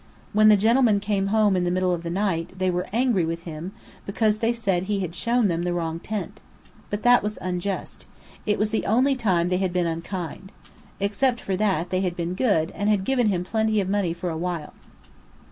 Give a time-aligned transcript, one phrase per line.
[0.33, 3.41] When the gentlemen came home in the middle of the night, they were angry with
[3.43, 3.71] him
[4.03, 6.39] because they said he had shown them the wrong tent.
[6.89, 8.07] But that was unjust.
[8.47, 10.51] It was the only time they had been unkind.
[10.99, 14.31] Except for that, they had been good, and had given him plenty of money for
[14.31, 14.73] a while.